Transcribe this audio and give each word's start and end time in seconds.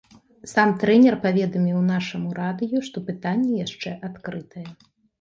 Сам 0.53 0.71
трэнер 0.83 1.17
паведаміў 1.25 1.79
нашаму 1.93 2.27
радыё, 2.41 2.77
што 2.91 3.07
пытанне 3.13 3.63
яшчэ 3.65 3.99
адкрытае. 4.13 4.69